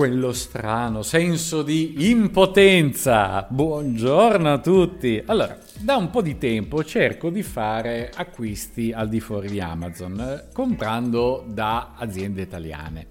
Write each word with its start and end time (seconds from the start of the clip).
Quello 0.00 0.32
strano 0.32 1.02
senso 1.02 1.62
di 1.62 2.08
impotenza. 2.08 3.46
Buongiorno 3.46 4.50
a 4.50 4.58
tutti. 4.58 5.22
Allora, 5.26 5.58
da 5.78 5.96
un 5.96 6.08
po' 6.08 6.22
di 6.22 6.38
tempo 6.38 6.82
cerco 6.82 7.28
di 7.28 7.42
fare 7.42 8.10
acquisti 8.14 8.92
al 8.92 9.10
di 9.10 9.20
fuori 9.20 9.50
di 9.50 9.60
Amazon, 9.60 10.18
eh, 10.18 10.44
comprando 10.54 11.44
da 11.46 11.96
aziende 11.98 12.40
italiane. 12.40 13.08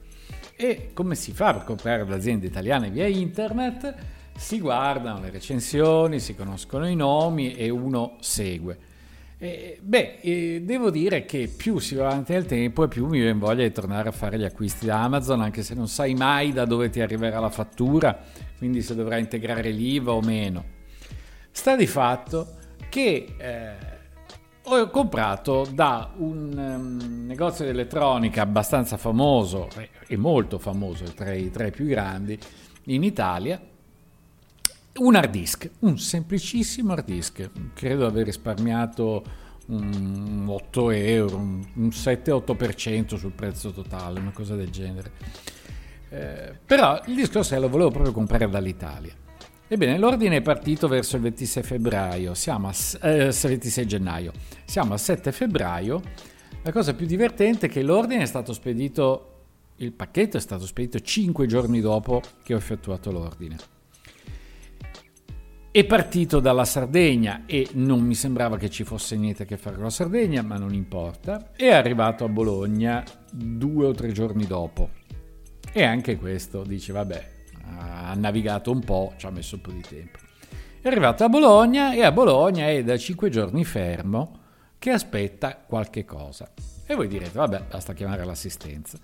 E 0.56 0.90
come 0.96 1.14
si 1.14 1.32
fa 1.32 1.54
per 1.54 1.64
comprare 1.64 2.08
da 2.08 2.16
aziende 2.16 2.48
italiane 2.48 2.90
via 2.90 3.06
internet? 3.06 3.94
Si 4.36 4.60
guardano 4.60 5.22
le 5.22 5.30
recensioni, 5.30 6.20
si 6.20 6.34
conoscono 6.34 6.88
i 6.88 6.96
nomi 6.96 7.54
e 7.54 7.70
uno 7.70 8.16
segue. 8.20 8.89
Eh, 9.42 9.80
beh, 9.82 10.18
eh, 10.20 10.62
devo 10.66 10.90
dire 10.90 11.24
che 11.24 11.48
più 11.48 11.80
si 11.80 11.96
va 11.96 12.08
avanti 12.08 12.34
nel 12.34 12.46
tempo 12.46 12.84
e 12.84 12.90
più 12.90 13.06
mi 13.06 13.20
viene 13.22 13.40
voglia 13.40 13.64
di 13.64 13.72
tornare 13.72 14.10
a 14.10 14.12
fare 14.12 14.38
gli 14.38 14.44
acquisti 14.44 14.86
da 14.86 15.02
Amazon, 15.02 15.40
anche 15.40 15.64
se 15.64 15.74
non 15.74 15.88
sai 15.88 16.14
mai 16.14 16.52
da 16.52 16.66
dove 16.66 16.90
ti 16.90 17.00
arriverà 17.00 17.40
la 17.40 17.50
fattura, 17.50 18.20
quindi 18.58 18.82
se 18.82 18.96
dovrai 18.96 19.22
integrare 19.22 19.72
l'IVA 19.72 20.12
o 20.12 20.20
meno. 20.20 20.66
Sta 21.52 21.78
di 21.78 21.88
fatto 21.88 22.56
che 22.90 23.36
eh, 23.38 23.72
ho 24.64 24.90
comprato 24.90 25.66
da 25.72 26.12
un 26.18 26.54
um, 26.58 27.26
negozio 27.26 27.64
di 27.64 27.72
elettronica 27.72 28.42
abbastanza 28.42 28.98
famoso 28.98 29.70
e 30.06 30.18
molto 30.18 30.60
famoso, 30.60 31.06
tra 31.16 31.32
i, 31.32 31.50
tra 31.50 31.66
i 31.66 31.72
più 31.72 31.86
grandi 31.86 32.38
in 32.88 33.04
Italia, 33.04 33.58
un 35.00 35.16
hard 35.16 35.32
disk, 35.32 35.70
un 35.80 35.98
semplicissimo 35.98 36.94
hard 36.94 37.06
disk, 37.06 37.50
credo 37.74 38.06
aver 38.06 38.26
risparmiato 38.26 39.24
un 39.68 40.46
8 40.48 40.92
euro, 40.92 41.38
un 41.38 41.90
7-8% 41.90 43.16
sul 43.16 43.32
prezzo 43.32 43.72
totale, 43.72 44.20
una 44.20 44.32
cosa 44.32 44.56
del 44.56 44.70
genere. 44.70 45.12
Eh, 46.10 46.56
però 46.66 47.02
il 47.06 47.16
discorso 47.16 47.56
è 47.56 47.60
lo 47.60 47.70
volevo 47.70 47.92
proprio 47.92 48.12
comprare 48.12 48.50
dall'Italia. 48.50 49.14
Ebbene, 49.68 50.00
l'ordine 50.00 50.38
è 50.38 50.42
partito 50.42 50.88
verso 50.88 51.16
il 51.16 51.22
26 51.22 51.64
febbraio, 51.64 52.34
siamo 52.34 52.70
a, 52.70 52.74
eh, 53.08 53.32
26 53.32 53.86
gennaio, 53.86 54.34
siamo 54.66 54.94
al 54.94 55.00
7 55.00 55.32
febbraio. 55.32 56.02
La 56.64 56.72
cosa 56.72 56.96
più 56.96 57.06
divertente 57.06 57.68
è 57.68 57.70
che 57.70 57.84
l'ordine 57.84 58.24
è 58.24 58.26
stato 58.26 58.52
spedito, 58.52 59.44
il 59.78 59.94
pacchetto 59.94 60.38
è 60.38 60.42
stato 60.42 60.66
spedito 60.66 61.00
5 61.00 61.46
giorni 61.46 61.80
dopo 61.80 62.22
che 62.44 62.56
ho 62.56 62.58
effettuato 62.58 63.12
l'ordine. 63.12 63.78
È 65.72 65.86
partito 65.86 66.40
dalla 66.40 66.66
Sardegna 66.66 67.44
e 67.46 67.70
non 67.74 68.02
mi 68.02 68.16
sembrava 68.16 68.58
che 68.58 68.72
ci 68.72 68.84
fosse 68.84 69.16
niente 69.16 69.44
a 69.44 69.46
che 69.46 69.56
fare 69.56 69.76
con 69.76 69.84
la 69.84 69.92
Sardegna, 69.92 70.42
ma 70.42 70.58
non 70.58 70.74
importa. 70.74 71.52
È 71.56 71.70
arrivato 71.70 72.26
a 72.26 72.28
Bologna 72.28 73.04
due 73.32 73.86
o 73.86 73.92
tre 73.94 74.12
giorni 74.12 74.48
dopo. 74.48 74.90
E 75.72 75.84
anche 75.84 76.18
questo 76.18 76.64
dice, 76.64 76.92
vabbè, 76.92 77.30
ha 77.78 78.16
navigato 78.16 78.72
un 78.72 78.80
po', 78.80 79.14
ci 79.18 79.28
ha 79.28 79.30
messo 79.30 79.56
un 79.56 79.62
po' 79.62 79.70
di 79.70 79.84
tempo. 79.88 80.18
È 80.82 80.88
arrivato 80.88 81.24
a 81.24 81.30
Bologna 81.30 81.94
e 81.94 82.02
a 82.04 82.12
Bologna 82.12 82.68
è 82.68 82.84
da 82.84 82.98
cinque 82.98 83.30
giorni 83.30 83.64
fermo 83.64 84.40
che 84.80 84.90
aspetta 84.90 85.56
qualche 85.56 86.04
cosa. 86.04 86.52
E 86.84 86.96
voi 86.96 87.08
direte, 87.08 87.38
vabbè, 87.38 87.66
basta 87.70 87.94
chiamare 87.94 88.26
l'assistenza. 88.26 88.98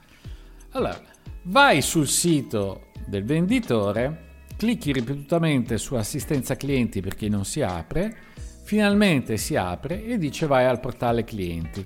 Allora, 0.71 0.99
vai 1.43 1.83
sul 1.83 2.07
sito 2.07 2.87
del 3.05 3.23
venditore 3.23 4.24
clicchi 4.57 4.91
ripetutamente 4.91 5.77
su 5.77 5.95
assistenza 5.95 6.55
clienti 6.55 7.01
perché 7.01 7.29
non 7.29 7.45
si 7.45 7.61
apre, 7.61 8.15
finalmente 8.63 9.37
si 9.37 9.55
apre 9.55 10.03
e 10.05 10.17
dice 10.17 10.47
vai 10.47 10.65
al 10.65 10.79
portale 10.79 11.23
clienti. 11.23 11.85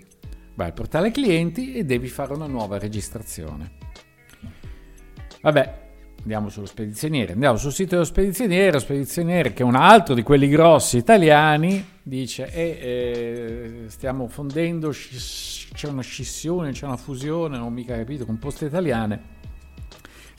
Vai 0.56 0.68
al 0.68 0.74
portale 0.74 1.12
clienti 1.12 1.74
e 1.74 1.85
devi 1.85 2.08
fare 2.08 2.34
una 2.34 2.47
nuova 2.47 2.78
registrazione. 2.78 3.72
Vabbè, 5.41 5.88
andiamo 6.19 6.50
sullo 6.50 6.66
spedizioniere, 6.66 7.34
andiamo 7.34 7.58
sul 7.58 7.72
sito 7.72 7.91
dello 7.91 8.03
spedizioniere, 8.03 8.74
lo 8.74 8.79
spedizioniere 8.79 9.53
che 9.53 9.63
è 9.63 9.66
un 9.66 9.75
altro 9.75 10.13
di 10.13 10.22
quelli 10.22 10.50
grossi 10.50 10.97
italiani 10.97 11.97
dice 12.03 12.52
eh, 12.52 12.79
eh, 12.81 13.90
stiamo 13.90 14.28
fondendo, 14.28 14.90
c'è 14.90 15.88
una 15.88 16.02
scissione, 16.02 16.72
c'è 16.72 16.85
una 16.85 16.97
fusione, 16.97 17.58
non 17.58 17.68
ho 17.68 17.69
mica 17.69 17.96
capito, 17.96 18.25
con 18.25 18.38
poste 18.38 18.66
italiane 18.66 19.38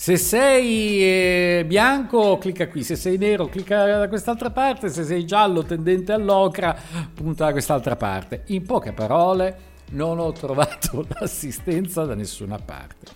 se 0.00 0.16
sei 0.16 1.02
eh, 1.02 1.64
bianco, 1.66 2.38
clicca 2.38 2.68
qui, 2.68 2.82
se 2.82 2.96
sei 2.96 3.18
nero, 3.18 3.48
clicca 3.48 3.98
da 3.98 4.08
quest'altra 4.08 4.48
parte, 4.48 4.88
se 4.88 5.04
sei 5.04 5.26
giallo 5.26 5.62
tendente 5.62 6.12
all'ocra, 6.12 6.74
punta 7.12 7.44
da 7.44 7.52
quest'altra 7.52 7.96
parte. 7.96 8.44
In 8.46 8.64
poche 8.64 8.92
parole, 8.92 9.58
non 9.90 10.18
ho 10.18 10.32
trovato 10.32 11.04
l'assistenza 11.20 12.06
da 12.06 12.14
nessuna 12.14 12.58
parte. 12.58 13.12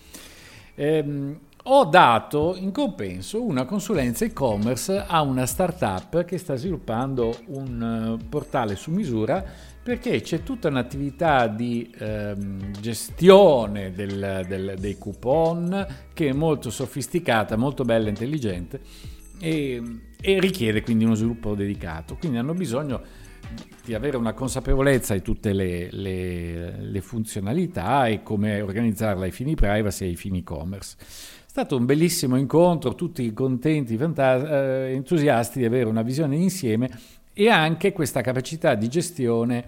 Ehm, 0.75 1.39
ho 1.67 1.85
dato 1.85 2.55
in 2.57 2.71
compenso 2.71 3.43
una 3.43 3.65
consulenza 3.65 4.23
e-commerce 4.23 5.03
a 5.07 5.21
una 5.21 5.47
startup 5.47 6.23
che 6.23 6.37
sta 6.37 6.55
sviluppando 6.55 7.39
un 7.47 8.17
eh, 8.21 8.25
portale 8.27 8.75
su 8.75 8.91
misura 8.91 9.43
perché 9.81 10.21
c'è 10.21 10.43
tutta 10.43 10.67
un'attività 10.67 11.47
di 11.47 11.91
ehm, 11.97 12.71
gestione 12.79 13.91
del, 13.93 14.45
del, 14.47 14.75
dei 14.77 14.97
coupon 14.97 15.87
che 16.13 16.29
è 16.29 16.33
molto 16.33 16.69
sofisticata, 16.69 17.55
molto 17.55 17.83
bella 17.83 18.07
e 18.07 18.09
intelligente 18.09 18.81
e, 19.39 19.81
e 20.21 20.39
richiede 20.39 20.81
quindi 20.81 21.03
uno 21.03 21.15
sviluppo 21.15 21.55
dedicato. 21.55 22.15
Quindi 22.17 22.37
hanno 22.37 22.53
bisogno 22.53 23.01
di 23.83 23.93
avere 23.93 24.17
una 24.17 24.33
consapevolezza 24.33 25.13
di 25.13 25.21
tutte 25.21 25.53
le, 25.53 25.89
le, 25.91 26.77
le, 26.79 27.01
funzionalità 27.01 28.07
e 28.07 28.23
come 28.23 28.61
organizzarla 28.61 29.25
ai 29.25 29.31
fini 29.31 29.53
privacy 29.53 30.05
e 30.05 30.07
ai 30.09 30.15
fini 30.15 30.39
e-commerce. 30.39 30.95
È 31.55 31.59
stato 31.59 31.77
un 31.77 31.85
bellissimo 31.85 32.35
incontro, 32.35 32.95
tutti 32.95 33.31
contenti, 33.31 33.95
fantas- 33.95 34.43
eh, 34.43 34.91
entusiasti 34.91 35.59
di 35.59 35.63
avere 35.63 35.87
una 35.87 36.01
visione 36.01 36.35
insieme 36.35 36.89
e 37.31 37.47
anche 37.47 37.93
questa 37.93 38.19
capacità 38.19 38.75
di 38.75 38.89
gestione 38.89 39.63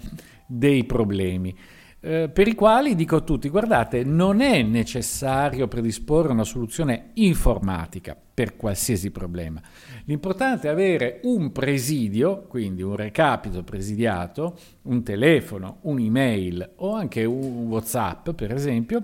dei 0.46 0.84
problemi. 0.84 1.56
Eh, 2.02 2.28
per 2.28 2.46
i 2.50 2.56
quali 2.56 2.94
dico 2.94 3.16
a 3.16 3.22
tutti, 3.22 3.48
guardate, 3.48 4.04
non 4.04 4.42
è 4.42 4.64
necessario 4.64 5.70
predisporre 5.70 6.34
una 6.34 6.44
soluzione 6.44 7.12
informatica 7.14 8.18
per 8.34 8.58
qualsiasi 8.58 9.10
problema. 9.10 9.62
L'importante 10.04 10.68
è 10.68 10.72
avere 10.72 11.22
un 11.24 11.54
presidio, 11.54 12.48
quindi 12.50 12.82
un 12.82 12.98
recapito 12.98 13.64
presidiato, 13.64 14.58
un 14.82 15.04
telefono, 15.04 15.78
un'email 15.84 16.70
o 16.80 16.96
anche 16.96 17.24
un 17.24 17.68
WhatsApp, 17.68 18.32
per 18.32 18.52
esempio, 18.52 19.02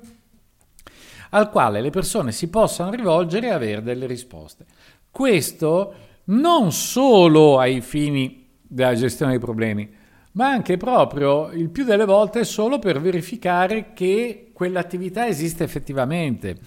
al 1.33 1.49
quale 1.49 1.81
le 1.81 1.89
persone 1.89 2.31
si 2.31 2.49
possano 2.49 2.91
rivolgere 2.91 3.47
e 3.47 3.51
avere 3.51 3.81
delle 3.81 4.05
risposte. 4.05 4.65
Questo 5.09 5.93
non 6.25 6.71
solo 6.71 7.59
ai 7.59 7.81
fini 7.81 8.47
della 8.61 8.95
gestione 8.95 9.31
dei 9.31 9.39
problemi, 9.39 9.91
ma 10.33 10.47
anche 10.47 10.77
proprio 10.77 11.51
il 11.51 11.69
più 11.69 11.83
delle 11.85 12.05
volte 12.05 12.43
solo 12.43 12.79
per 12.79 13.01
verificare 13.01 13.93
che 13.93 14.51
quell'attività 14.53 15.27
esiste 15.27 15.63
effettivamente. 15.63 16.57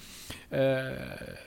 Eh, 0.48 1.45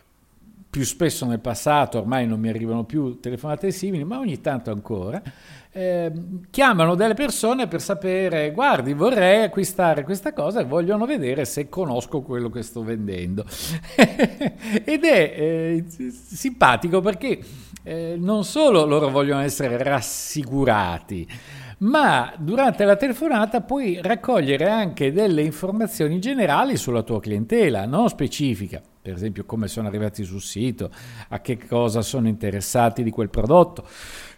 più 0.70 0.84
spesso 0.84 1.26
nel 1.26 1.40
passato, 1.40 1.98
ormai 1.98 2.28
non 2.28 2.40
mi 2.40 2.50
arrivano 2.50 2.84
più 2.84 3.20
telefonate 3.20 3.72
simili, 3.72 4.04
ma 4.04 4.20
ogni 4.20 4.40
tanto 4.40 4.70
ancora, 4.70 5.22
eh, 5.72 6.12
chiamano 6.52 6.94
delle 6.94 7.16
persone 7.16 7.68
per 7.68 7.82
sapere, 7.82 8.52
guardi, 8.52 8.94
vorrei 8.94 9.44
acquistare 9.44 10.04
questa 10.04 10.32
cosa 10.32 10.60
e 10.60 10.66
vogliono 10.66 11.06
vedere 11.06 11.46
se 11.46 11.70
conosco 11.70 12.22
quello 12.22 12.50
che 12.50 12.62
sto 12.62 12.84
vendendo. 12.84 13.46
Ed 13.96 15.04
è 15.04 15.34
eh, 15.36 15.86
simpatico 15.88 17.02
perché 17.02 17.40
eh, 17.84 18.16
non 18.20 18.44
solo 18.44 18.86
loro 18.86 19.10
vogliono 19.10 19.42
essere 19.42 19.82
rassicurati, 19.82 21.28
ma 21.80 22.34
durante 22.38 22.84
la 22.84 22.96
telefonata 22.96 23.62
puoi 23.62 24.00
raccogliere 24.02 24.70
anche 24.70 25.12
delle 25.12 25.42
informazioni 25.42 26.20
generali 26.20 26.78
sulla 26.78 27.04
tua 27.04 27.20
clientela, 27.20 27.86
non 27.86 28.10
specifica. 28.10 28.82
Per 29.10 29.18
esempio 29.18 29.46
come 29.46 29.68
sono 29.68 29.88
arrivati 29.88 30.24
sul 30.24 30.42
sito, 30.42 30.92
a 31.30 31.40
che 31.42 31.58
cosa 31.58 32.02
sono 32.02 32.28
interessati 32.28 33.04
di 33.04 33.12
quel 33.12 33.30
prodotto, 33.30 33.88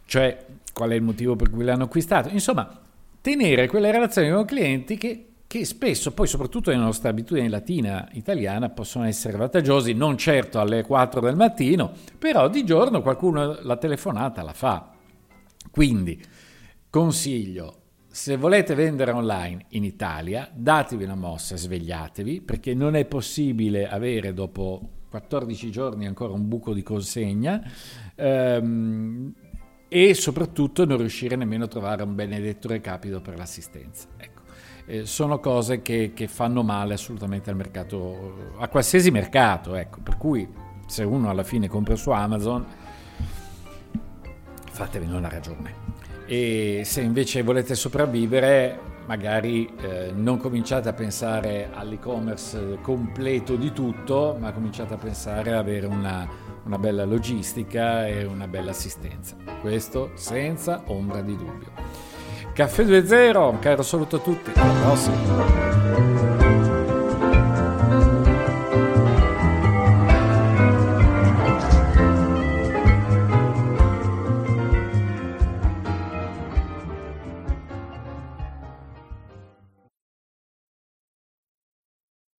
cioè 0.05 0.45
qual 0.73 0.91
è 0.91 0.95
il 0.95 1.01
motivo 1.01 1.35
per 1.35 1.49
cui 1.49 1.63
l'hanno 1.63 1.83
acquistato. 1.83 2.29
Insomma, 2.29 2.79
tenere 3.21 3.67
quelle 3.67 3.91
relazioni 3.91 4.31
con 4.31 4.45
clienti 4.45 4.97
che 4.97 5.25
che 5.51 5.65
spesso, 5.65 6.13
poi 6.13 6.27
soprattutto 6.27 6.71
nella 6.71 6.85
nostra 6.85 7.09
abitudine 7.09 7.49
latina 7.49 8.07
italiana, 8.13 8.69
possono 8.69 9.03
essere 9.03 9.35
vantaggiosi, 9.35 9.91
non 9.91 10.17
certo 10.17 10.61
alle 10.61 10.81
4 10.81 11.19
del 11.19 11.35
mattino, 11.35 11.91
però 12.17 12.47
di 12.47 12.63
giorno 12.63 13.01
qualcuno 13.01 13.57
la 13.59 13.75
telefonata 13.75 14.43
la 14.43 14.53
fa. 14.53 14.91
Quindi, 15.69 16.23
consiglio, 16.89 17.80
se 18.11 18.35
volete 18.37 18.75
vendere 18.75 19.11
online 19.11 19.65
in 19.69 19.83
Italia, 19.83 20.49
datevi 20.53 21.05
una 21.05 21.15
mossa, 21.15 21.55
svegliatevi, 21.55 22.41
perché 22.41 22.73
non 22.73 22.95
è 22.95 23.05
possibile 23.05 23.89
avere 23.89 24.33
dopo 24.33 24.89
14 25.09 25.71
giorni 25.71 26.05
ancora 26.05 26.33
un 26.33 26.47
buco 26.47 26.73
di 26.73 26.83
consegna. 26.83 27.61
Ehm, 28.15 29.33
e 29.87 30.13
soprattutto 30.13 30.85
non 30.85 30.97
riuscire 30.97 31.35
nemmeno 31.35 31.65
a 31.65 31.67
trovare 31.67 32.03
un 32.03 32.15
benedetto 32.15 32.69
recapito 32.69 33.19
per 33.19 33.37
l'assistenza. 33.37 34.07
Ecco 34.17 34.41
eh, 34.85 35.05
sono 35.05 35.39
cose 35.39 35.81
che, 35.81 36.11
che, 36.13 36.27
fanno 36.27 36.63
male 36.63 36.95
assolutamente 36.95 37.49
al 37.49 37.55
mercato, 37.55 38.53
a 38.57 38.67
qualsiasi 38.67 39.11
mercato, 39.11 39.75
ecco, 39.75 39.99
per 40.01 40.17
cui 40.17 40.47
se 40.85 41.03
uno 41.03 41.29
alla 41.29 41.43
fine 41.43 41.67
compra 41.67 41.95
su 41.95 42.09
Amazon, 42.09 42.65
fatevene 44.71 45.15
una 45.15 45.29
ragione. 45.29 45.90
E 46.31 46.83
se 46.85 47.01
invece 47.01 47.41
volete 47.43 47.75
sopravvivere, 47.75 48.79
magari 49.05 49.69
eh, 49.81 50.13
non 50.15 50.37
cominciate 50.37 50.87
a 50.87 50.93
pensare 50.93 51.67
all'e-commerce 51.73 52.77
completo 52.81 53.57
di 53.57 53.73
tutto, 53.73 54.37
ma 54.39 54.53
cominciate 54.53 54.93
a 54.93 54.97
pensare 54.97 55.51
ad 55.51 55.57
avere 55.57 55.87
una, 55.87 56.25
una 56.63 56.77
bella 56.77 57.03
logistica 57.03 58.07
e 58.07 58.23
una 58.23 58.47
bella 58.47 58.71
assistenza. 58.71 59.35
Questo 59.59 60.11
senza 60.13 60.83
ombra 60.85 61.19
di 61.19 61.35
dubbio. 61.35 61.67
Caffè 62.53 62.85
2.0, 62.85 63.49
un 63.49 63.59
caro 63.59 63.81
saluto 63.83 64.15
a 64.15 64.19
tutti, 64.19 64.51
alla 64.55 64.79
prossima. 64.83 65.80